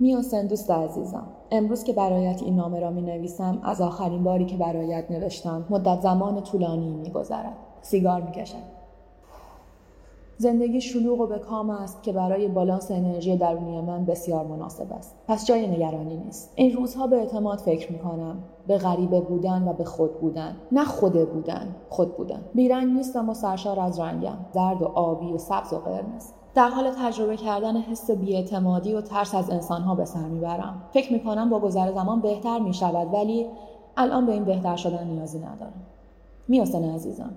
میوسن 0.00 0.46
دوست 0.46 0.70
عزیزم 0.70 1.26
امروز 1.50 1.84
که 1.84 1.92
برایت 1.92 2.42
این 2.42 2.56
نامه 2.56 2.80
را 2.80 2.90
می 2.90 3.02
نویسم 3.02 3.58
از 3.62 3.80
آخرین 3.80 4.24
باری 4.24 4.46
که 4.46 4.56
برایت 4.56 5.10
نوشتم 5.10 5.66
مدت 5.70 6.00
زمان 6.00 6.42
طولانی 6.42 6.90
می 6.90 7.10
گذرد. 7.10 7.56
سیگار 7.82 8.20
می 8.20 8.32
کشد. 8.32 8.80
زندگی 10.36 10.80
شلوغ 10.80 11.20
و 11.20 11.26
به 11.26 11.38
کام 11.38 11.70
است 11.70 12.02
که 12.02 12.12
برای 12.12 12.48
بالانس 12.48 12.90
انرژی 12.90 13.36
درونی 13.36 13.80
من 13.80 14.04
بسیار 14.04 14.46
مناسب 14.46 14.92
است. 14.92 15.16
پس 15.28 15.46
جای 15.46 15.66
نگرانی 15.66 16.16
نیست. 16.16 16.52
این 16.54 16.76
روزها 16.76 17.06
به 17.06 17.16
اعتماد 17.16 17.58
فکر 17.58 17.92
می 17.92 17.98
کنم. 17.98 18.38
به 18.66 18.78
غریبه 18.78 19.20
بودن 19.20 19.68
و 19.68 19.72
به 19.72 19.84
خود 19.84 20.20
بودن. 20.20 20.56
نه 20.72 20.84
خود 20.84 21.32
بودن 21.32 21.74
خود 21.88 22.16
بودن. 22.16 22.40
بیرنگ 22.54 22.92
نیستم 22.92 23.28
و 23.28 23.34
سرشار 23.34 23.80
از 23.80 24.00
رنگم. 24.00 24.36
زرد 24.52 24.82
و 24.82 24.84
آبی 24.84 25.32
و 25.32 25.38
سبز 25.38 25.72
و 25.72 25.78
قرمز. 25.78 26.32
در 26.54 26.68
حال 26.68 26.90
تجربه 26.90 27.36
کردن 27.36 27.76
حس 27.76 28.10
بیاعتمادی 28.10 28.94
و 28.94 29.00
ترس 29.00 29.34
از 29.34 29.50
انسانها 29.50 29.94
به 29.94 30.04
سر 30.04 30.28
می‌برم. 30.28 30.82
فکر 30.92 31.12
می‌کنم 31.12 31.50
با 31.50 31.60
گذر 31.60 31.92
زمان 31.92 32.20
بهتر 32.20 32.58
می‌شود 32.58 33.14
ولی 33.14 33.46
الان 33.96 34.26
به 34.26 34.32
این 34.32 34.44
بهتر 34.44 34.76
شدن 34.76 35.06
نیازی 35.06 35.38
ندارم. 35.38 35.72
میاسن 36.48 36.94
عزیزم 36.94 37.30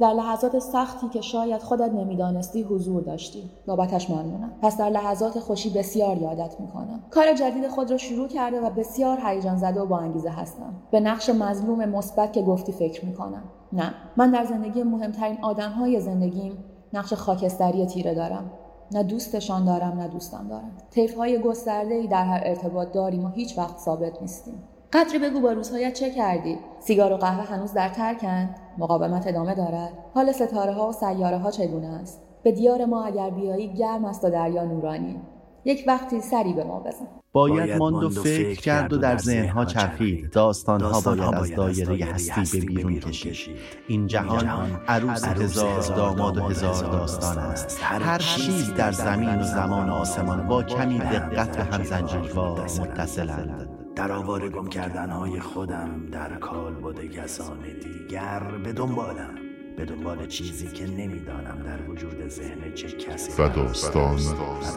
در 0.00 0.12
لحظات 0.12 0.58
سختی 0.58 1.08
که 1.08 1.20
شاید 1.20 1.62
خودت 1.62 1.92
نمی‌دانستی 1.92 2.62
حضور 2.62 3.02
داشتی. 3.02 3.50
بابتش 3.66 4.10
ممنونم. 4.10 4.52
پس 4.62 4.78
در 4.78 4.90
لحظات 4.90 5.38
خوشی 5.38 5.70
بسیار 5.70 6.16
یادت 6.16 6.60
می‌کنم. 6.60 7.00
کار 7.10 7.32
جدید 7.32 7.68
خود 7.68 7.90
را 7.90 7.96
شروع 7.96 8.28
کرده 8.28 8.60
و 8.60 8.70
بسیار 8.70 9.18
هیجان 9.24 9.56
زده 9.56 9.80
و 9.80 9.86
با 9.86 9.98
انگیزه 9.98 10.30
هستم. 10.30 10.74
به 10.90 11.00
نقش 11.00 11.30
مظلوم 11.30 11.84
مثبت 11.84 12.32
که 12.32 12.42
گفتی 12.42 12.72
فکر 12.72 13.04
می‌کنم. 13.04 13.42
نه. 13.72 13.94
من 14.16 14.30
در 14.30 14.44
زندگی 14.44 14.82
مهمترین 14.82 15.38
آدمهای 15.42 16.00
زندگیم 16.00 16.52
نقش 16.92 17.12
خاکستری 17.12 17.86
تیره 17.86 18.14
دارم. 18.14 18.50
نه 18.92 19.02
دوستشان 19.02 19.64
دارم 19.64 20.00
نه 20.00 20.08
دوستم 20.08 20.48
دارم. 20.48 20.72
طیفهای 20.90 21.38
گسترده 21.38 21.94
ای 21.94 22.06
در 22.06 22.24
هر 22.24 22.40
ارتباط 22.44 22.92
داریم 22.92 23.24
و 23.24 23.28
هیچ 23.28 23.58
وقت 23.58 23.78
ثابت 23.78 24.22
نیستیم. 24.22 24.62
قدری 24.92 25.18
بگو 25.18 25.40
با 25.40 25.52
روزهایت 25.52 25.92
چه 25.92 26.10
کردی؟ 26.10 26.58
سیگار 26.80 27.12
و 27.12 27.16
قهوه 27.16 27.44
هنوز 27.44 27.72
در 27.72 27.88
ترکند. 27.88 28.56
مقاومت 28.78 29.26
ادامه 29.26 29.54
دارد. 29.54 29.92
حال 30.14 30.32
ستاره 30.32 30.72
ها 30.72 30.88
و 30.88 30.92
سیاره 30.92 31.38
ها 31.38 31.50
چگونه 31.50 31.88
است؟ 31.88 32.20
به 32.42 32.52
دیار 32.52 32.84
ما 32.84 33.04
اگر 33.04 33.30
بیایی 33.30 33.68
گرم 33.74 34.04
است 34.04 34.24
و 34.24 34.30
دریا 34.30 34.64
نورانی. 34.64 35.20
یک 35.66 35.84
وقتی 35.86 36.20
سری 36.20 36.52
به 36.52 36.64
ما 36.64 36.80
بزن. 36.80 37.06
باید 37.32 37.78
ماند 37.78 38.02
و 38.02 38.10
فکر 38.10 38.60
کرد 38.60 38.92
و 38.92 38.96
در 38.96 39.18
ذهنها 39.18 39.64
چرخید. 39.64 40.30
داستانها 40.30 41.00
باید 41.00 41.34
از 41.34 41.54
دایره 41.54 42.04
هستی 42.04 42.60
به 42.60 42.66
بیرون 42.66 43.00
کشید. 43.00 43.56
این 43.88 44.06
جهان 44.06 44.46
عروس 44.88 45.24
هزار 45.24 45.80
داماد 45.80 46.36
و 46.36 46.40
هزار 46.40 46.92
داستان 46.92 47.38
است. 47.38 47.78
هر 47.82 48.18
چیز 48.18 48.74
در 48.74 48.92
زمین 48.92 49.40
و 49.40 49.42
زمان 49.42 49.88
و 49.88 49.92
آسمان 49.92 50.48
با 50.48 50.62
کمی 50.62 50.98
دقت 50.98 51.56
به 51.56 51.64
هم 51.64 51.84
زنجیروار 51.84 52.60
متصلند. 52.60 53.68
در 53.96 54.12
آوار 54.12 54.48
گم 54.48 54.68
کردنهای 54.68 55.40
خودم 55.40 56.06
در 56.12 56.34
کال 56.34 56.74
بوده 56.74 57.08
کسان 57.08 57.58
دیگر 57.82 58.42
به 58.64 58.72
دنبالم. 58.72 59.45
به 59.76 59.84
دنبال 59.84 60.26
چیزی 60.26 60.66
که 60.66 60.86
نمی‌دانم 60.86 61.62
در 61.64 61.90
وجود 61.90 62.28
ذهن 62.28 62.72
چه 62.74 62.88
کسی 62.88 63.42
و 63.42 63.48
داستان 63.48 64.18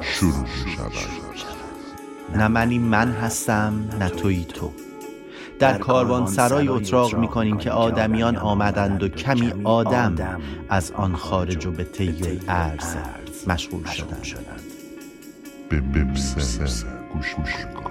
شروع 0.02 0.42
می 0.42 0.72
شود. 0.76 0.92
نه 2.36 2.48
منی 2.48 2.80
من 2.80 3.12
هستم 3.12 3.90
نه 4.00 4.10
توی 4.10 4.46
تو. 4.46 4.72
در 5.60 5.78
کاروان 5.78 6.28
سرای 6.28 6.68
اتراق 6.68 7.16
می 7.16 7.28
کنیم 7.28 7.58
که 7.58 7.72
آدمیان 7.72 8.38
آمدند 8.38 9.04
و 9.04 9.08
کمی 9.08 9.54
آدم 9.64 10.42
از 10.70 10.92
آن 10.92 11.16
خارج 11.16 11.66
و 11.66 11.72
به 11.72 11.84
طی 11.84 12.42
ارز 12.48 12.96
مشغول 13.48 13.86
شدند. 13.86 14.62
به 15.70 15.80
گوش 17.14 17.66
کن. 17.76 17.89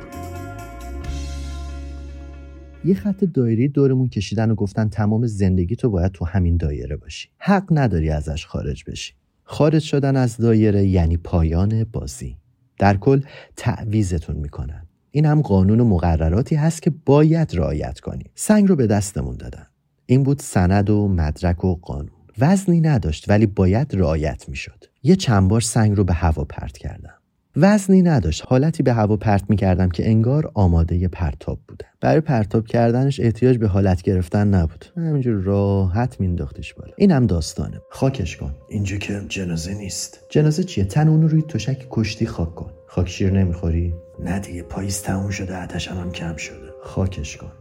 یه 2.88 2.94
خط 2.94 3.24
دایره 3.24 3.68
دورمون 3.68 4.08
کشیدن 4.08 4.50
و 4.50 4.54
گفتن 4.54 4.88
تمام 4.88 5.26
زندگی 5.26 5.76
تو 5.76 5.90
باید 5.90 6.12
تو 6.12 6.24
همین 6.24 6.56
دایره 6.56 6.96
باشی. 6.96 7.28
حق 7.38 7.64
نداری 7.70 8.10
ازش 8.10 8.46
خارج 8.46 8.84
بشی. 8.86 9.12
خارج 9.42 9.82
شدن 9.82 10.16
از 10.16 10.36
دایره 10.36 10.86
یعنی 10.86 11.16
پایان 11.16 11.84
بازی. 11.92 12.36
در 12.78 12.96
کل 12.96 13.20
تعویزتون 13.56 14.36
می‌کنن. 14.36 14.86
این 15.10 15.26
هم 15.26 15.42
قانون 15.42 15.80
و 15.80 15.84
مقرراتی 15.84 16.54
هست 16.54 16.82
که 16.82 16.90
باید 17.06 17.56
رعایت 17.56 18.00
کنی. 18.00 18.24
سنگ 18.34 18.68
رو 18.68 18.76
به 18.76 18.86
دستمون 18.86 19.36
دادن. 19.36 19.66
این 20.06 20.22
بود 20.22 20.38
سند 20.38 20.90
و 20.90 21.08
مدرک 21.08 21.64
و 21.64 21.74
قانون. 21.74 22.10
وزنی 22.38 22.80
نداشت 22.80 23.30
ولی 23.30 23.46
باید 23.46 23.96
رعایت 23.96 24.48
می‌شد. 24.48 24.84
یه 25.02 25.16
چند 25.16 25.48
بار 25.48 25.60
سنگ 25.60 25.96
رو 25.96 26.04
به 26.04 26.12
هوا 26.12 26.44
پرت 26.44 26.78
کردم 26.78 27.17
وزنی 27.60 28.02
نداشت. 28.02 28.42
حالتی 28.46 28.82
به 28.82 28.92
هوا 28.92 29.16
پرت 29.16 29.44
می 29.48 29.56
کردم 29.56 29.88
که 29.88 30.08
انگار 30.08 30.50
آماده 30.54 31.08
پرتاب 31.08 31.58
بودم. 31.68 31.88
برای 32.00 32.20
پرتاب 32.20 32.66
کردنش 32.66 33.20
احتیاج 33.20 33.58
به 33.58 33.68
حالت 33.68 34.02
گرفتن 34.02 34.48
نبود. 34.48 34.84
همینجور 34.96 35.42
راحت 35.42 36.20
مینداختیش 36.20 36.74
بالا. 36.74 36.92
اینم 36.96 37.26
داستانه. 37.26 37.80
خاکش 37.90 38.36
کن. 38.36 38.54
اینجا 38.68 38.96
که 38.96 39.20
جنازه 39.28 39.74
نیست. 39.74 40.20
جنازه 40.30 40.64
چیه؟ 40.64 40.84
تن 40.84 41.08
اونو 41.08 41.28
روی 41.28 41.42
تشک 41.42 41.86
کشتی 41.90 42.26
خاک 42.26 42.54
کن. 42.54 42.70
خاک 42.86 43.08
شیر 43.08 43.30
نمی‌خوری؟ 43.30 43.94
نه 44.24 44.38
دیگه 44.38 44.62
پاییز 44.62 45.02
تموم 45.02 45.30
شده 45.30 45.62
آتشم 45.62 45.94
هم 45.94 46.12
کم 46.12 46.36
شده. 46.36 46.68
خاکش 46.82 47.36
کن. 47.36 47.52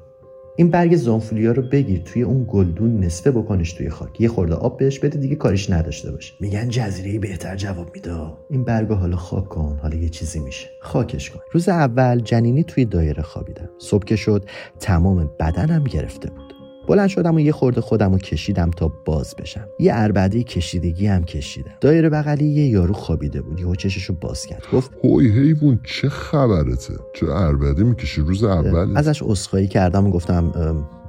این 0.59 0.69
برگ 0.69 0.95
زنفولیا 0.95 1.51
رو 1.51 1.61
بگیر 1.61 2.01
توی 2.01 2.21
اون 2.21 2.45
گلدون 2.47 2.99
نصفه 2.99 3.31
بکنش 3.31 3.73
توی 3.73 3.89
خاک. 3.89 4.21
یه 4.21 4.27
خورده 4.27 4.55
آب 4.55 4.77
بهش 4.77 4.99
بده 4.99 5.19
دیگه 5.19 5.35
کاریش 5.35 5.69
نداشته 5.69 6.11
باشه. 6.11 6.33
میگن 6.39 6.69
جزیره 6.69 7.19
بهتر 7.19 7.55
جواب 7.55 7.91
میده. 7.93 8.15
این 8.49 8.63
برگو 8.63 8.93
حالا 8.93 9.15
خاک 9.15 9.49
کن 9.49 9.79
حالا 9.81 9.95
یه 9.95 10.09
چیزی 10.09 10.39
میشه. 10.39 10.67
خاکش 10.81 11.29
کن. 11.29 11.39
روز 11.51 11.69
اول 11.69 12.19
جنینی 12.19 12.63
توی 12.63 12.85
دایره 12.85 13.23
خوابیدم. 13.23 13.69
صبح 13.77 14.05
که 14.05 14.15
شد 14.15 14.45
تمام 14.79 15.29
بدنم 15.39 15.83
گرفته 15.83 16.29
بود. 16.29 16.46
بلند 16.87 17.07
شدم 17.07 17.35
و 17.35 17.39
یه 17.39 17.51
خورده 17.51 17.81
خودم 17.81 18.11
رو 18.11 18.17
کشیدم 18.17 18.71
تا 18.71 18.91
باز 19.05 19.35
بشم. 19.35 19.67
یه 19.79 19.91
اربده 19.95 20.43
کشیدگی 20.43 21.07
هم 21.07 21.23
کشیدم. 21.23 21.71
دایره 21.81 22.09
بغلی 22.09 22.45
یه 22.45 22.67
یارو 22.67 22.93
خوابیده 22.93 23.41
بود. 23.41 23.59
یهو 23.59 23.75
چششو 23.75 24.13
باز 24.13 24.45
کرد. 24.45 24.63
گفت 24.73 24.91
هوی 25.03 25.31
حیوان 25.31 25.79
چه 25.83 26.09
خبرته؟ 26.09 26.93
چه 27.13 27.25
اربده 27.29 27.83
می‌کشی؟ 27.83 28.21
روز 28.21 28.43
اول. 28.43 28.97
ازش 28.97 29.21
عذرخواهی 29.21 29.67
کردم 29.67 30.07
و 30.07 30.09
گفتم 30.09 30.53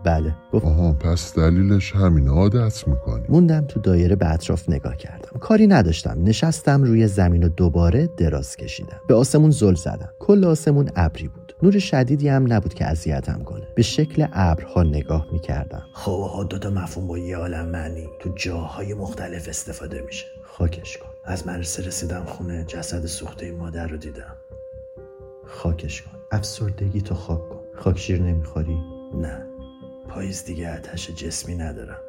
بله. 0.05 0.35
گفت 0.53 0.65
آها 0.65 0.93
پس 0.93 1.35
دلیلش 1.35 1.93
همین 1.93 2.29
عادت 2.29 2.89
می‌کنی. 2.89 3.25
موندم 3.29 3.65
تو 3.69 3.81
دایره 3.81 4.17
به 4.17 4.33
اطراف 4.33 4.69
نگاه 4.69 4.97
کردم. 4.97 5.39
کاری 5.41 5.67
نداشتم. 5.67 6.17
نشستم 6.25 6.83
روی 6.83 7.07
زمین 7.07 7.45
و 7.45 7.49
دوباره 7.49 8.09
دراز 8.17 8.57
کشیدم. 8.57 9.01
به 9.09 9.15
آسمون 9.15 9.51
زل 9.51 9.75
زدم. 9.75 10.09
کل 10.19 10.45
آسمون 10.45 10.89
ابری 10.97 11.29
بود. 11.29 11.38
نور 11.63 11.79
شدیدی 11.79 12.29
هم 12.29 12.53
نبود 12.53 12.75
که 12.75 12.87
اذیتم 12.87 13.43
کنه. 13.45 13.67
به 13.75 13.83
شکل 13.83 14.27
ابرها 14.33 14.83
نگاه 14.83 15.27
می‌کردم. 15.33 15.83
خواه 15.93 16.45
دوتا 16.45 16.71
مفهوم 16.71 17.07
با 17.07 17.19
یه 17.19 17.37
عالم 17.37 17.69
معنی. 17.69 18.09
تو 18.21 18.33
جاهای 18.37 18.95
مختلف 18.95 19.49
استفاده 19.49 20.03
میشه. 20.03 20.27
خاکش 20.43 20.97
کن. 20.99 21.09
از 21.25 21.47
مدرسه 21.47 21.87
رسیدم 21.87 22.25
خونه 22.25 22.65
جسد 22.65 23.07
سوخته 23.07 23.53
مادر 23.53 23.87
رو 23.87 23.97
دیدم. 23.97 24.37
خاکش 25.47 26.03
کن. 26.03 26.19
افسردگی 26.33 27.01
تو 27.01 27.15
خاک 27.15 27.49
کن. 27.49 27.61
خاک 27.77 27.99
شیر 27.99 28.23
نمی‌خوری؟ 28.23 28.79
نه. 29.15 29.47
پاییز 30.09 30.45
دیگه 30.45 30.75
آتش 30.75 31.11
جسمی 31.11 31.55
ندارم. 31.55 32.01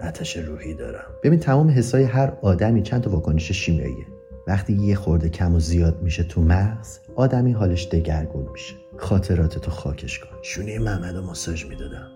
آتش 0.00 0.36
روحی 0.36 0.74
دارم. 0.74 1.04
ببین 1.22 1.40
تمام 1.40 1.70
حسای 1.70 2.04
هر 2.04 2.32
آدمی 2.42 2.82
چند 2.82 3.02
تا 3.02 3.10
واکنش 3.10 3.52
شیمیاییه. 3.52 4.06
وقتی 4.46 4.72
یه 4.72 4.94
خورده 4.94 5.28
کم 5.28 5.54
و 5.54 5.60
زیاد 5.60 6.02
میشه 6.02 6.24
تو 6.24 6.42
مغز 6.42 6.98
آدمی 7.16 7.52
حالش 7.52 7.88
دگرگون 7.88 8.48
میشه. 8.52 8.74
خاطرات 8.98 9.58
تو 9.58 9.70
خاکش 9.70 10.18
کن. 10.18 10.28
شونه 10.42 10.78
محمد 10.78 11.16
و 11.16 11.22
ماساژ 11.22 11.64
می‌دادم. 11.64 12.08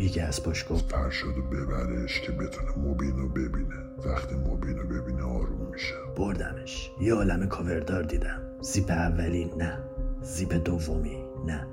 یکی 0.00 0.20
از 0.20 0.42
پاش 0.42 0.66
گفت 0.70 0.92
فرشادو 0.92 1.42
ببرش 1.42 2.20
که 2.20 2.32
بتونه 2.32 2.78
موبینو 2.78 3.28
ببینه. 3.28 3.74
وقتی 4.06 4.34
موبینو 4.34 4.82
ببینه 4.82 5.22
آروم 5.22 5.70
میشه. 5.72 5.94
بردمش. 6.16 6.90
یه 7.00 7.14
عالم 7.14 7.48
کاوردار 7.48 8.02
دیدم. 8.02 8.42
زیپ 8.60 8.90
اولی 8.90 9.50
نه. 9.58 9.78
زیپ 10.22 10.54
دومی 10.64 11.24
نه. 11.46 11.66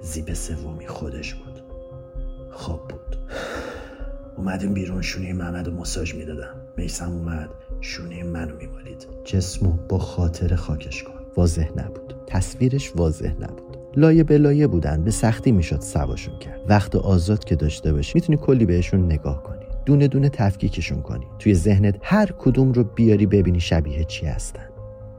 زیپ 0.00 0.32
سومی 0.32 0.86
خودش 0.86 1.34
بود. 1.34 1.62
خواب 2.50 2.88
بود. 2.88 3.16
اومدیم 4.36 4.74
بیرون. 4.74 5.02
شونه 5.02 5.32
محمد 5.32 5.68
و 5.68 5.70
ماساژ 5.72 6.14
می‌دادم. 6.14 6.54
میسم 6.76 7.12
اومد. 7.12 7.50
شونه 7.80 8.24
منو 8.24 8.56
میمالید. 8.56 9.06
جسمو 9.24 9.72
با 9.88 9.98
خاطر 9.98 10.54
خاکش 10.54 11.02
کن. 11.02 11.12
واضح 11.36 11.68
نبود. 11.76 12.14
تصویرش 12.26 12.92
واضح 12.96 13.32
نبود. 13.40 13.78
لایه 13.96 14.24
به 14.24 14.38
لایه 14.38 14.66
بودن 14.66 15.04
به 15.04 15.10
سختی 15.10 15.52
می‌شد 15.52 15.80
سواشون 15.80 16.38
کرد. 16.38 16.60
وقت 16.68 16.96
آزاد 16.96 17.44
که 17.44 17.56
داشته 17.56 17.92
باشی 17.92 18.12
می‌تونی 18.14 18.38
کلی 18.42 18.66
بهشون 18.66 19.04
نگاه 19.04 19.42
کنی. 19.42 19.64
دونه 19.86 20.08
دونه 20.08 20.28
تفکیکشون 20.28 21.02
کنی. 21.02 21.26
توی 21.38 21.54
ذهنت 21.54 21.96
هر 22.02 22.26
کدوم 22.38 22.72
رو 22.72 22.84
بیاری 22.84 23.26
ببینی 23.26 23.60
شبیه 23.60 24.04
چی 24.04 24.26
هستن. 24.26 24.67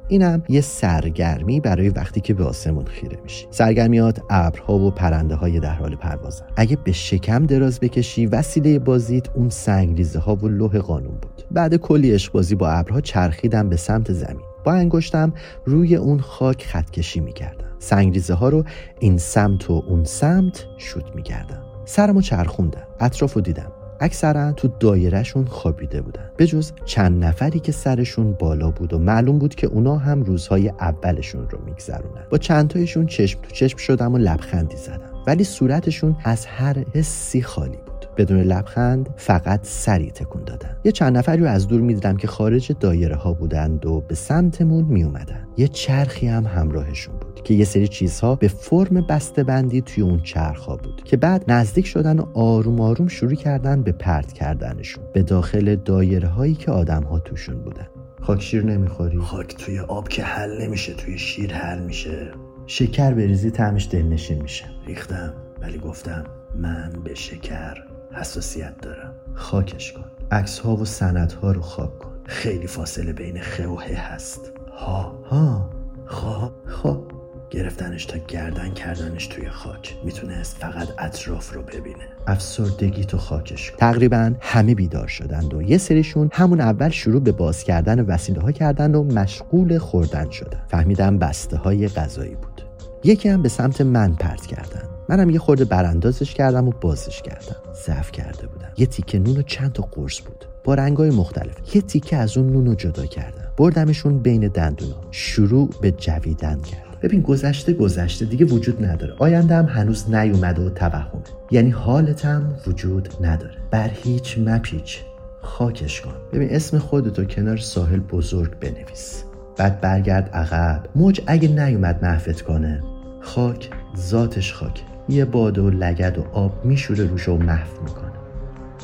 اینم 0.09 0.43
یه 0.49 0.61
سرگرمی 0.61 1.59
برای 1.59 1.89
وقتی 1.89 2.21
که 2.21 2.33
به 2.33 2.43
آسمون 2.43 2.85
خیره 2.85 3.19
میشی. 3.23 3.47
سرگرمیات 3.51 4.19
ابرها 4.29 4.73
و 4.73 4.91
پرنده 4.91 5.35
های 5.35 5.59
در 5.59 5.73
حال 5.73 5.95
پروازن. 5.95 6.45
اگه 6.55 6.77
به 6.83 6.91
شکم 6.91 7.45
دراز 7.45 7.79
بکشی 7.79 8.25
وسیله 8.25 8.79
بازیت 8.79 9.29
اون 9.35 9.49
سنگریزه 9.49 10.19
ها 10.19 10.35
و 10.35 10.47
لوح 10.47 10.77
قانون 10.77 11.17
بود. 11.21 11.43
بعد 11.51 11.75
کلی 11.75 12.17
بازی 12.33 12.55
با 12.55 12.69
ابرها 12.69 13.01
چرخیدم 13.01 13.69
به 13.69 13.75
سمت 13.75 14.13
زمین. 14.13 14.45
با 14.63 14.73
انگشتم 14.73 15.33
روی 15.65 15.95
اون 15.95 16.19
خاک 16.19 16.65
خطکشی 16.65 17.19
می‌کردم 17.19 17.65
سنگریزه 17.79 18.33
ها 18.33 18.49
رو 18.49 18.63
این 18.99 19.17
سمت 19.17 19.69
و 19.69 19.83
اون 19.87 20.03
سمت 20.03 20.65
شوت 20.77 21.15
می‌کردم 21.15 21.61
سرمو 21.85 22.21
چرخوندم 22.21 22.87
اطراف 22.99 23.33
رو 23.33 23.41
دیدم. 23.41 23.71
اکثرا 23.99 24.51
تو 24.51 24.69
دایرهشون 24.79 25.45
خوابیده 25.45 26.01
بودن. 26.01 26.29
به 26.37 26.47
جز 26.47 26.71
چند 26.85 27.23
نفری 27.23 27.59
که 27.59 27.71
سرشون 27.71 28.33
بالا 28.33 28.71
بود 28.71 28.93
و 28.93 28.99
معلوم 28.99 29.39
بود 29.39 29.55
که 29.55 29.67
اونا 29.67 29.97
هم 29.97 30.23
روزهای 30.23 30.69
اولشون 30.69 31.49
رو 31.49 31.59
میگذرونن 31.65 32.25
با 32.29 32.37
چندتایشون 32.37 33.05
چشم 33.05 33.41
تو 33.41 33.51
چشم 33.51 33.77
شدم 33.77 34.13
و 34.13 34.17
لبخندی 34.17 34.77
زدم. 34.77 35.09
ولی 35.27 35.43
صورتشون 35.43 36.15
از 36.23 36.45
هر 36.45 36.85
حسی 36.93 37.41
خالی 37.41 37.77
بود. 37.77 37.88
بدون 38.19 38.39
لبخند 38.39 39.09
فقط 39.17 39.59
سری 39.63 40.11
تکون 40.11 40.43
دادن. 40.43 40.77
یه 40.83 40.91
چند 40.91 41.17
نفری 41.17 41.41
رو 41.41 41.47
از 41.47 41.67
دور 41.67 41.81
می‌دیدم 41.81 42.17
که 42.17 42.27
خارج 42.27 42.71
دایره 42.79 43.15
ها 43.15 43.33
بودند 43.33 43.85
و 43.85 44.01
به 44.01 44.15
سمتمون 44.15 44.85
می 44.85 45.03
اومدن 45.03 45.47
یه 45.57 45.67
چرخی 45.67 46.27
هم 46.27 46.45
همراهشون 46.45 47.15
بود 47.19 47.43
که 47.43 47.53
یه 47.53 47.65
سری 47.65 47.87
چیزها 47.87 48.35
به 48.35 48.47
فرم 48.47 49.01
بسته 49.01 49.43
بندی 49.43 49.81
توی 49.81 50.03
اون 50.03 50.19
چرخ 50.19 50.65
ها 50.65 50.77
بود 50.77 51.01
که 51.05 51.17
بعد 51.17 51.43
نزدیک 51.47 51.87
شدن 51.87 52.19
و 52.19 52.25
آروم 52.33 52.81
آروم 52.81 53.07
شروع 53.07 53.35
کردن 53.35 53.81
به 53.81 53.91
پرت 53.91 54.33
کردنشون 54.33 55.03
به 55.13 55.23
داخل 55.23 55.75
دایره 55.75 56.27
هایی 56.27 56.55
که 56.55 56.71
آدم 56.71 57.03
ها 57.03 57.19
توشون 57.19 57.63
بودن. 57.63 57.87
خاک 58.21 58.41
شیر 58.41 58.65
نمی‌خوری؟ 58.65 59.17
خاک 59.17 59.55
توی 59.55 59.79
آب 59.79 60.07
که 60.07 60.23
حل 60.23 60.61
نمیشه 60.61 60.93
توی 60.93 61.17
شیر 61.17 61.53
حل 61.53 61.79
میشه. 61.79 62.31
شکر 62.67 63.13
بریزی 63.13 63.51
تعمش 63.51 63.87
دلنشین 63.91 64.41
میشه. 64.41 64.65
ریختم 64.87 65.33
ولی 65.61 65.77
گفتم 65.77 66.23
من 66.55 66.91
به 67.03 67.15
شکر 67.15 67.88
حساسیت 68.11 68.81
دارم. 68.81 69.13
خاکش 69.33 69.93
کن. 69.93 70.05
عکس 70.31 70.59
ها 70.59 70.75
و 70.75 70.85
سند 70.85 71.31
ها 71.31 71.51
رو 71.51 71.61
خاک 71.61 71.99
کن. 71.99 72.09
خیلی 72.25 72.67
فاصله 72.67 73.13
بین 73.13 73.41
خ 73.41 73.59
و 73.59 73.75
ه 73.75 74.13
هست. 74.13 74.51
ها. 74.71 75.19
ها. 75.25 75.69
خا 76.05 76.51
خا 76.65 77.03
گرفتنش 77.49 78.05
تا 78.05 78.17
گردن 78.27 78.69
کردنش 78.69 79.27
توی 79.27 79.49
خاک. 79.49 79.95
می‌تونست 80.03 80.57
فقط 80.57 80.87
اطراف 80.99 81.53
رو 81.53 81.61
ببینه. 81.61 82.07
افسردگی 82.27 83.05
تو 83.05 83.17
خاکش 83.17 83.71
کن. 83.71 83.77
تقریبا 83.77 84.33
همه 84.41 84.75
بیدار 84.75 85.07
شدند 85.07 85.53
و 85.53 85.61
یه 85.61 85.77
سریشون 85.77 86.29
همون 86.33 86.61
اول 86.61 86.89
شروع 86.89 87.21
به 87.21 87.31
باز 87.31 87.63
کردن 87.63 88.05
وسیله 88.05 88.41
ها 88.41 88.51
کردن 88.51 88.95
و 88.95 89.03
مشغول 89.03 89.77
خوردن 89.77 90.29
شدن. 90.29 90.61
فهمیدم 90.67 91.17
بسته 91.17 91.57
های 91.57 91.87
غذایی 91.87 92.35
بود. 92.35 92.68
یکی 93.03 93.29
هم 93.29 93.41
به 93.41 93.49
سمت 93.49 93.81
من 93.81 94.15
پرت 94.15 94.45
کردن. 94.45 94.81
منم 95.09 95.29
یه 95.29 95.39
خورده 95.39 95.65
براندازش 95.65 96.33
کردم 96.33 96.67
و 96.67 96.71
بازش 96.81 97.21
کردم. 97.21 97.55
ضعف 97.85 98.11
کرده 98.11 98.47
بودم. 98.47 98.69
یه 98.77 98.85
تیکه 98.85 99.19
نون 99.19 99.37
و 99.37 99.41
چند 99.41 99.73
تا 99.73 99.83
قرص 99.91 100.21
بود. 100.21 100.45
با 100.63 100.73
رنگای 100.73 101.09
مختلف. 101.09 101.75
یه 101.75 101.81
تیکه 101.81 102.17
از 102.17 102.37
اون 102.37 102.51
نون 102.51 102.65
رو 102.65 102.75
جدا 102.75 103.05
کردم. 103.05 103.51
بردمشون 103.57 104.19
بین 104.19 104.47
دندونا. 104.47 104.95
شروع 105.11 105.69
به 105.81 105.91
جویدن 105.91 106.59
کردم 106.61 106.89
ببین 107.01 107.21
گذشته 107.21 107.73
گذشته 107.73 108.25
دیگه 108.25 108.45
وجود 108.45 108.85
نداره. 108.85 109.13
آینده 109.17 109.55
هم 109.55 109.65
هنوز 109.65 110.09
نیومده 110.09 110.61
و 110.61 110.69
توهمه. 110.69 111.21
یعنی 111.51 111.69
حالت 111.69 112.25
وجود 112.67 113.09
نداره. 113.21 113.57
بر 113.71 113.89
هیچ 113.93 114.37
مپیچ. 114.37 114.99
خاکش 115.41 116.01
کن. 116.01 116.13
ببین 116.33 116.49
اسم 116.49 116.77
خودتو 116.77 117.25
کنار 117.25 117.57
ساحل 117.57 117.99
بزرگ 117.99 118.59
بنویس. 118.59 119.23
بعد 119.59 119.81
برگرد 119.81 120.29
عقب. 120.29 120.85
موج 120.95 121.21
اگه 121.27 121.47
نیومد 121.47 122.05
محفت 122.05 122.41
کنه. 122.41 122.83
خاک 123.21 123.69
ذاتش 123.97 124.53
خاک. 124.53 124.83
یه 125.09 125.25
باد 125.25 125.57
و 125.57 125.69
لگد 125.69 126.17
و 126.17 126.25
آب 126.33 126.65
میشوره 126.65 127.03
روش 127.03 127.29
و 127.29 127.37
محو 127.37 127.81
می‌کنه. 127.83 128.11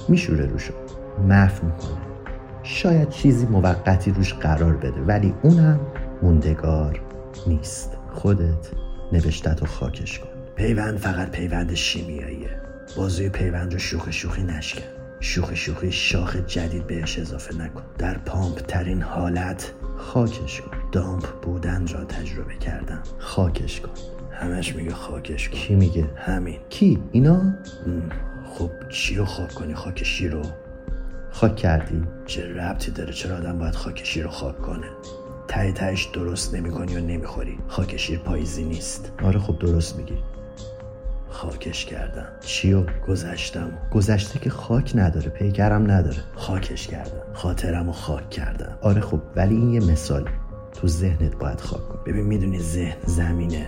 میشوره 0.10 0.46
روش 0.46 0.72
محو 1.28 1.66
می‌کنه. 1.66 2.02
شاید 2.64 3.10
چیزی 3.10 3.46
موقتی 3.46 4.12
روش 4.12 4.34
قرار 4.34 4.78
بده 4.78 5.02
ولی 5.02 5.34
اونم 5.42 5.80
موندگار 6.22 7.02
نیست. 7.48 7.98
خودت 8.14 8.70
نوشتت 9.12 9.64
و 9.64 9.66
خاکش 9.66 10.20
کن. 10.20 10.30
پیوند 10.56 10.98
فقط 10.98 11.32
پیوند 11.32 11.74
شیمیاییه. 11.74 12.62
بازوی 12.98 13.30
پیوند 13.30 13.74
رو 13.74 13.80
شوخ 13.80 14.12
شوخی 14.12 14.44
نشکن. 14.44 14.82
شوخ 15.20 15.54
شوخی 15.54 15.92
شاخ 15.92 16.38
جدید 16.48 16.88
بهش 16.88 17.20
اضافه 17.20 17.56
نکن. 17.56 17.82
در 17.98 18.18
پامپ 18.18 18.58
ترین 18.58 19.02
حالت 19.02 19.74
خاکش 19.98 20.62
کن. 20.62 20.78
دامپ 20.92 21.42
بودن 21.42 21.88
را 21.88 22.06
تجربه 22.06 22.56
کردم. 22.56 23.04
خاکش 23.18 23.82
کن. 23.82 23.90
همش 24.32 24.76
میگه 24.76 24.92
خاکش 24.92 25.50
کن. 25.50 25.56
کی 25.58 25.76
میگه؟ 25.76 26.10
همین. 26.16 26.60
کی؟ 26.70 27.04
اینا؟ 27.12 27.54
خب 28.46 28.72
چی 28.90 29.16
رو 29.16 29.26
خاک 29.26 29.54
کنی 29.54 29.74
خاک 29.74 30.04
شیر 30.04 30.32
رو؟ 30.32 30.42
خاک 31.32 31.56
کردی؟ 31.56 32.04
چه 32.26 32.54
ربطی 32.54 32.92
داره؟ 32.92 33.14
چرا 33.14 33.38
آدم 33.38 33.60
باید 33.60 33.76
خاک 33.76 34.02
شیر 34.04 34.24
رو 34.24 34.30
خاک 34.30 34.62
کنه؟ 34.62 34.88
ته 35.48 35.72
تهش 35.72 36.06
درست 36.06 36.56
نمی 36.56 36.72
کنی 36.72 36.96
و 36.96 37.00
نمی‌خوری. 37.00 37.58
خاک 37.68 37.98
شیر 37.98 38.20
پاییزی 38.20 38.64
نیست. 38.64 39.12
آره 39.24 39.40
خب 39.40 39.60
درست 39.60 39.96
میگی. 39.96 40.18
خاکش 41.36 41.86
کردم. 41.86 42.28
چیو 42.40 42.84
گذشتم؟ 43.08 43.72
گذشته 43.92 44.40
که 44.40 44.50
خاک 44.50 44.92
نداره 44.96 45.30
پیکرم 45.30 45.92
نداره. 45.92 46.18
خاکش 46.36 46.88
کردم. 46.88 47.34
خاطرم 47.34 47.86
رو 47.86 47.92
خاک 47.92 48.30
کردم. 48.30 48.78
آره 48.82 49.02
خب 49.02 49.22
ولی 49.36 49.56
این 49.56 49.74
یه 49.74 49.92
مثال. 49.92 50.30
تو 50.74 50.88
ذهنت 50.88 51.36
باید 51.36 51.62
خاک 51.62 51.90
کن 51.90 52.00
ببین 52.06 52.26
می‌دونی 52.26 52.60
ذهن 52.60 52.98
زمینه. 53.06 53.68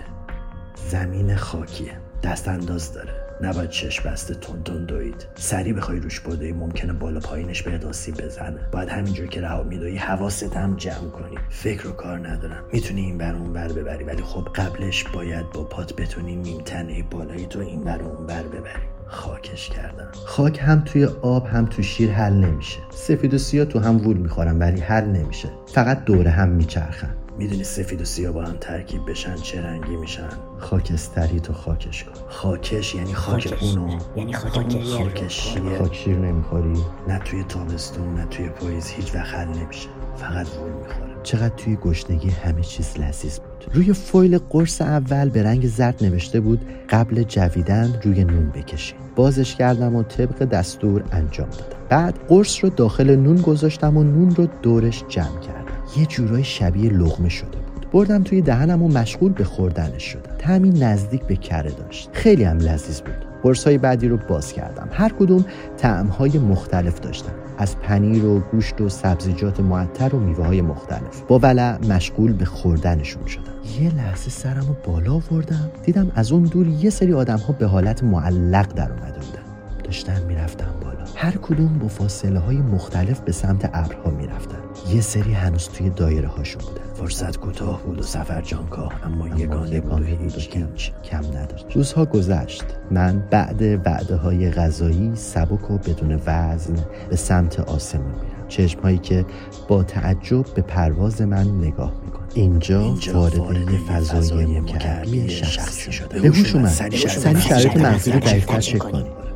زمین 0.90 1.36
خاکیه. 1.36 1.92
دست 2.22 2.48
انداز 2.48 2.92
داره. 2.92 3.27
نباید 3.40 3.70
چشم 3.70 4.10
بسته 4.10 4.34
تون 4.34 4.84
دوید. 4.84 5.26
سری 5.34 5.72
بخوای 5.72 6.00
روش 6.00 6.20
بدوی 6.20 6.52
ممکنه 6.52 6.92
بالا 6.92 7.20
پایینش 7.20 7.62
بهت 7.62 7.84
آسیب 7.84 8.14
بزنه. 8.24 8.60
باید 8.72 8.88
همینجور 8.88 9.26
که 9.26 9.40
رها 9.40 9.62
میدوی 9.62 9.96
حواست 9.96 10.56
هم 10.56 10.76
جمع 10.76 11.10
کنی. 11.10 11.36
فکر 11.50 11.82
رو 11.82 11.92
کار 11.92 12.28
ندارم. 12.28 12.64
می‌تونی 12.72 13.00
این 13.00 13.18
بر 13.18 13.34
اون 13.34 13.52
بر 13.52 13.68
ببری 13.68 14.04
ولی 14.04 14.22
خب 14.22 14.48
قبلش 14.54 15.04
باید 15.04 15.50
با 15.54 15.64
پات 15.64 15.96
بتونی 15.96 16.36
نیم 16.36 16.60
تنه 16.60 17.02
بالایی 17.10 17.46
تو 17.46 17.60
این 17.60 17.84
بر 17.84 18.02
اون 18.02 18.26
بر 18.26 18.42
ببری. 18.42 18.82
خاکش 19.06 19.68
کردم. 19.68 20.08
خاک 20.12 20.58
هم 20.62 20.82
توی 20.84 21.04
آب 21.04 21.46
هم 21.46 21.66
تو 21.66 21.82
شیر 21.82 22.10
حل 22.10 22.32
نمیشه. 22.32 22.78
سفید 22.90 23.34
و 23.34 23.38
سیاه 23.38 23.64
تو 23.64 23.78
هم 23.78 23.96
وول 23.96 24.16
می‌خورن 24.16 24.58
ولی 24.58 24.80
حل 24.80 25.04
نمیشه. 25.04 25.48
فقط 25.66 26.04
دوره 26.04 26.30
هم 26.30 26.48
میچرخن. 26.48 27.14
می‌دونی 27.38 27.64
سفید 27.64 28.00
و 28.00 28.04
سیاه 28.04 28.32
با 28.32 28.44
هم 28.44 28.56
ترکیب 28.60 29.10
بشن 29.10 29.34
چه 29.34 29.62
رنگی 29.62 29.96
میشن؟ 29.96 30.28
خاکستری 30.58 31.40
تو 31.40 31.52
خاکش 31.52 32.04
کن. 32.04 32.12
خاکش 32.28 32.94
یعنی 32.94 33.14
خاک 33.14 33.58
اونو. 33.60 33.98
یعنی 34.16 34.32
خاک 34.32 34.82
خاکش. 34.82 35.54
چیه 35.54 35.78
خاک 35.78 35.94
شیر 35.94 36.16
نمی‌خوری؟ 36.16 36.72
نه 37.08 37.18
توی 37.18 37.44
تابستون 37.44 38.14
نه 38.14 38.26
توی 38.26 38.48
پاییز 38.48 38.86
هیچ 38.86 39.14
وقت 39.14 39.34
حل 39.34 39.48
نمیشه. 39.48 39.88
فقط 40.16 40.46
وول 40.46 40.72
می‌خوره. 40.72 41.08
چقدر 41.22 41.54
توی 41.56 41.76
گشنگی 41.76 42.30
همه 42.30 42.62
چیز 42.62 42.98
لذیذ 42.98 43.38
بود. 43.38 43.74
روی 43.74 43.92
فویل 43.92 44.38
قرص 44.38 44.80
اول 44.80 45.28
به 45.28 45.42
رنگ 45.42 45.66
زرد 45.66 46.04
نوشته 46.04 46.40
بود 46.40 46.60
قبل 46.90 47.22
جویدن 47.22 48.00
روی 48.04 48.24
نون 48.24 48.50
بکشین 48.50 48.98
بازش 49.16 49.54
کردم 49.54 49.96
و 49.96 50.02
طبق 50.02 50.44
دستور 50.44 51.04
انجام 51.12 51.50
دادم. 51.50 51.76
بعد 51.88 52.18
قرص 52.28 52.64
رو 52.64 52.70
داخل 52.70 53.16
نون 53.16 53.36
گذاشتم 53.36 53.96
و 53.96 54.02
نون 54.02 54.34
رو 54.34 54.48
دورش 54.62 55.04
جمع 55.08 55.40
کردم. 55.40 55.67
یه 55.96 56.06
جورای 56.06 56.44
شبیه 56.44 56.92
لغمه 56.92 57.28
شده 57.28 57.58
بود. 57.58 57.90
بردم 57.92 58.22
توی 58.22 58.40
دهنم 58.40 58.82
و 58.82 58.88
مشغول 58.88 59.32
به 59.32 59.44
خوردنش 59.44 60.02
شدم. 60.02 60.36
تعمی 60.38 60.70
نزدیک 60.70 61.22
به 61.22 61.36
کره 61.36 61.70
داشت. 61.70 62.10
خیلی 62.12 62.44
هم 62.44 62.58
لذیذ 62.58 63.00
بود. 63.00 63.14
قرصهای 63.42 63.78
بعدی 63.78 64.08
رو 64.08 64.18
باز 64.28 64.52
کردم. 64.52 64.88
هر 64.92 65.08
کدوم 65.08 65.44
طعمهای 65.76 66.38
مختلف 66.38 67.00
داشتن. 67.00 67.32
از 67.58 67.78
پنیر 67.78 68.24
و 68.24 68.40
گوشت 68.40 68.80
و 68.80 68.88
سبزیجات 68.88 69.60
معطر 69.60 70.14
و 70.14 70.20
میوه 70.20 70.46
های 70.46 70.60
مختلف. 70.60 71.22
با 71.28 71.38
ولع 71.38 71.78
مشغول 71.86 72.32
به 72.32 72.44
خوردنشون 72.44 73.26
شدم. 73.26 73.42
یه 73.80 73.94
لحظه 73.94 74.30
سرم 74.30 74.66
رو 74.68 74.76
بالا 74.92 75.12
آوردم. 75.12 75.70
دیدم 75.84 76.12
از 76.14 76.32
اون 76.32 76.42
دور 76.42 76.66
یه 76.66 76.90
سری 76.90 77.12
آدم 77.12 77.38
ها 77.38 77.52
به 77.52 77.66
حالت 77.66 78.04
معلق 78.04 78.72
در 78.74 78.90
اومده 78.90 79.18
بودن. 79.18 79.42
داشتن 79.84 80.22
می‌رفتن 80.28 80.70
بالا. 80.84 81.04
هر 81.16 81.36
کدوم 81.42 81.78
با 81.78 81.88
فاصله 81.88 82.38
های 82.38 82.56
مختلف 82.56 83.20
به 83.20 83.32
سمت 83.32 83.70
ابرها 83.74 84.10
می‌رفتن. 84.10 84.67
یه 84.94 85.00
سری 85.00 85.32
هنوز 85.32 85.68
توی 85.68 85.90
دایره 85.90 86.28
هاشون 86.28 86.62
بودن. 86.62 86.94
فرصت 86.94 87.36
کوتاه 87.36 87.82
بود 87.82 87.98
و 87.98 88.02
سفر 88.02 88.40
جانکاه 88.40 88.92
اما 89.04 89.24
اما 89.24 89.38
یگانه 89.38 89.80
بود 89.80 90.06
هیچ 90.06 90.48
کم 90.50 90.66
هیچ 90.72 90.92
کم 91.04 91.24
نداشت. 91.36 91.66
روزها 91.74 92.04
گذشت. 92.04 92.64
من 92.90 93.22
بعد 93.30 93.62
وعده 93.62 94.16
های 94.16 94.50
غذایی 94.50 95.12
سبک 95.14 95.70
و 95.70 95.78
بدون 95.78 96.20
وزن 96.26 96.76
به 97.10 97.16
سمت 97.16 97.60
آسمون 97.60 98.06
میرم. 98.06 98.48
چشم 98.48 98.80
هایی 98.80 98.98
که 98.98 99.24
با 99.68 99.82
تعجب 99.82 100.54
به 100.54 100.62
پرواز 100.62 101.22
من 101.22 101.58
نگاه 101.58 101.92
میکن 102.04 102.24
اینجا, 102.34 102.82
اینجا 102.82 103.12
وارد 103.12 103.70
یه 103.72 103.78
فضای 103.78 104.60
مکعبی 104.60 105.28
شخصی 105.28 105.92
شده. 105.92 106.20
به 106.20 106.28
هوش 106.28 106.54
اومد. 106.54 106.68
سریع 106.68 106.98
شرایط 106.98 107.76
منفی 107.76 108.12
رو 108.12 108.20
دقیق‌تر 108.20 108.60
چک 108.60 108.82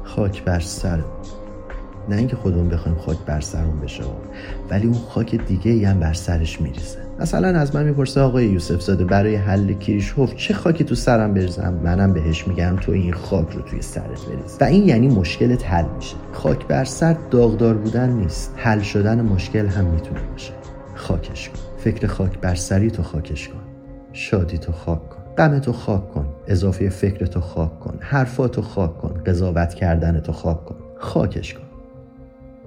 خاک 0.04 0.44
بر 0.44 0.61
سر. 0.61 1.02
نه 2.09 2.16
اینکه 2.16 2.37
خودمون 2.37 2.68
بخوایم 2.68 2.99
خاک 2.99 3.18
بر 3.26 3.40
سرمون 3.40 3.80
بشه 3.80 4.02
ولی 4.71 4.87
اون 4.87 4.99
خاک 5.09 5.35
دیگه 5.47 5.71
ای 5.71 5.85
هم 5.85 6.00
بر 6.00 6.12
سرش 6.12 6.61
میریزه. 6.61 6.99
مثلا 7.21 7.49
از 7.49 7.75
من 7.76 7.85
می‌پرسه 7.85 8.21
آقای 8.21 8.47
یوسف 8.47 8.80
زاده 8.80 9.04
برای 9.04 9.37
حل 9.37 9.73
کریشوف 9.73 10.35
چه 10.35 10.54
خاکی 10.54 10.85
تو 10.85 10.94
سرم 10.94 11.35
بریزم؟ 11.35 11.75
منم 11.85 12.12
بهش 12.12 12.49
میگم 12.49 12.76
تو 12.80 12.92
این 12.92 13.12
خاک 13.12 13.50
رو 13.50 13.62
توی 13.62 13.82
سرت 13.82 14.04
بریز. 14.04 14.56
و 14.61 14.64
این 14.64 14.88
یعنی 14.88 15.09
مشکلت 15.09 15.66
حل 15.66 15.85
میشه. 15.97 16.16
خاک 16.32 16.66
بر 16.66 16.85
سر 16.85 17.16
داغدار 17.30 17.75
بودن 17.75 18.11
نیست. 18.11 18.54
حل 18.56 18.80
شدن 18.80 19.21
مشکل 19.21 19.66
هم 19.66 19.85
می‌تونه 19.85 20.21
باشه. 20.32 20.52
خاکش 20.94 21.49
کن. 21.49 21.59
فکر 21.78 22.06
خاک 22.06 22.38
بر 22.38 22.54
سری 22.54 22.90
تو 22.90 23.02
خاکش 23.02 23.49
کن. 23.49 23.61
شادی 24.12 24.59
تو 24.59 24.73
خاک 24.73 25.09
کن. 25.09 25.23
غم 25.38 25.59
تو 25.59 25.73
خاک 25.73 26.11
کن. 26.11 26.26
اضافه 26.47 26.88
فکر 26.88 27.26
تو 27.26 27.40
خاک 27.40 27.80
کن. 27.80 27.99
حرفاتو 28.00 28.62
خاک 28.62 28.99
کن. 28.99 29.23
قضاوت 29.26 29.75
کردن 29.75 30.21
تو 30.21 30.32
خاک 30.32 30.64
کن. 30.64 30.76
خاکش 30.99 31.54
کن. 31.54 31.72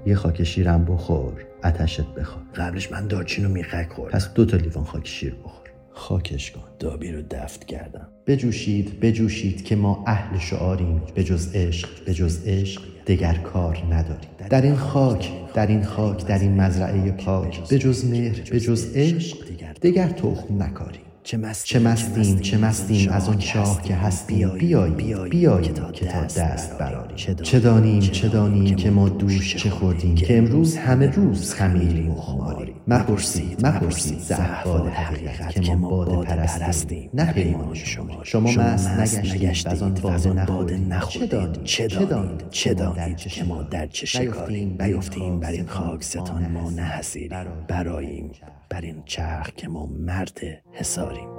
یه 0.06 0.16
خاک 0.16 0.44
شیرم 0.44 0.86
بخور 0.86 1.34
اتشت 1.64 2.02
بخور. 2.02 2.42
قبلش 2.56 2.92
من 2.92 3.08
دارچین 3.08 3.46
و 3.46 3.50
میخک 3.50 3.90
خوردم. 3.90 4.12
پس 4.18 4.34
دو 4.34 4.46
تا 4.46 4.58
لیوان 4.58 4.84
خاک 4.84 5.08
شیر 5.08 5.36
بخور. 5.36 5.70
خاکش 5.92 6.52
کن. 6.52 6.62
دابی 6.80 7.12
رو 7.12 7.22
دفت 7.32 7.66
کردم. 7.66 8.08
بجوشید 8.28 9.00
بجوشید 9.00 9.64
که 9.64 9.76
ما 9.76 10.04
اهل 10.08 10.40
شعاریم. 10.40 11.02
به 11.16 11.24
جز 11.24 11.56
عشق 11.56 11.90
به 12.06 12.14
جز 12.14 12.44
عشق 12.46 12.82
دگر 13.08 13.34
کار 13.34 13.84
نداریم. 13.92 14.30
در 14.50 14.62
این 14.62 14.76
خاک 14.76 15.32
در 15.54 15.68
این 15.68 15.84
خاک 15.84 16.26
در 16.26 16.40
این 16.40 16.62
مزرعه 16.62 17.12
پاک 17.12 17.70
به 17.70 17.80
جز 17.80 18.06
مهر 18.06 18.50
به 18.52 18.60
جز 18.60 18.92
عشق 18.96 19.38
دگر 19.82 20.10
تخم 20.10 20.64
نکاریم. 20.64 21.02
چه 21.26 21.38
مستیم 21.38 21.64
چه 21.64 21.80
مستیم 21.80 22.40
چه 22.40 22.58
مستیم 22.58 23.12
از 23.12 23.30
آن 23.30 23.40
شاه 23.40 23.82
که 23.82 23.96
هستیم 23.96 24.50
بیاییم 24.50 25.30
بیاییم 25.30 25.92
که 25.94 26.06
تا 26.06 26.22
دست 26.22 26.78
براریم 26.78 27.16
چه 27.16 27.60
دانیم 27.60 28.00
چه 28.00 28.28
دانیم 28.28 28.76
که 28.76 28.90
ما 28.90 29.10
دوش 29.10 29.56
چه 29.56 29.70
خوردیم. 29.70 30.16
که 30.16 30.38
امروز 30.38 30.78
همه 30.78 31.08
روز 31.08 31.54
خمیریم 31.54 32.12
و 32.12 32.16
خماریم. 32.16 32.76
مپرسید 32.88 33.66
مپرسید 33.66 34.20
ز 34.20 34.32
احوال 34.32 34.88
حقیقت 34.90 35.62
که 35.62 35.76
ما 35.76 36.06
باده 36.06 36.46
پرستیم. 36.46 37.10
نه 37.14 37.34
پیمان 37.34 37.74
شما. 37.74 38.24
شما. 38.24 38.52
مست 38.52 39.18
نگشتید 39.18 40.06
از 40.06 40.28
آن 40.28 40.46
باده 40.48 40.78
نخوردید. 40.78 41.64
چه 41.64 42.06
دانید؟ 42.06 42.50
چه 42.50 42.74
دانید؟ 42.74 43.18
که 43.18 43.44
ما 43.44 43.64
در 43.64 43.88
چه 43.88 44.06
شکاریم 44.06 44.78
بیفتیم 44.78 45.40
بر 45.40 45.52
این 45.52 45.68
خاکستان 45.68 46.48
ما 46.48 46.70
نحسیریم 46.70 47.46
براییم. 47.68 48.32
بر 48.70 48.82
این 48.82 49.04
چرخ 49.06 49.52
که 49.52 49.68
ما 49.68 49.86
مرد 49.86 50.40
حساریم 50.72 51.30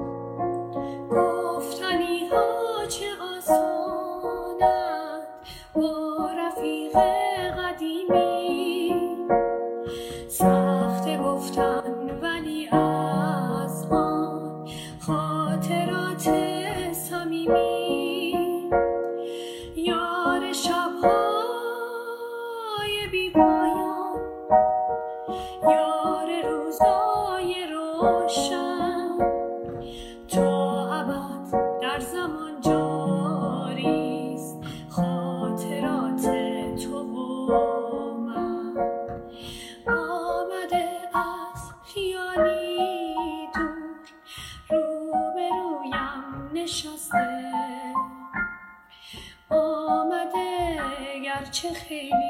گفتنی 1.10 2.28
ها 2.28 2.86
چه 2.88 3.06
آسانند 3.36 5.26
با 5.74 6.30
رفیق 6.38 6.96
قدیمی. 7.58 8.94
سخت 10.28 11.18
گفتن 11.18 12.18
ولی 12.22 12.68
از 12.68 13.86
آن 13.90 14.68
خاطرات 15.00 16.30
صمیمی. 16.92 17.75
vergeven. 51.74 52.25